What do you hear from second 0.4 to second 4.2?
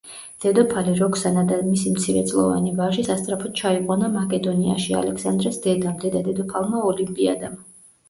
დედოფალი როქსანა და მისი მცირეწლოვანი ვაჟი სასწრაფოდ ჩაიყვანა